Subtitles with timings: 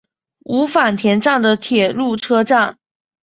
[0.45, 2.79] 五反田站的铁路车站。